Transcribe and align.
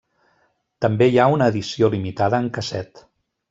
També 0.85 1.09
hi 1.11 1.19
ha 1.25 1.29
una 1.35 1.51
edició 1.53 1.91
limitada 1.97 2.41
en 2.45 2.49
casset. 2.59 3.07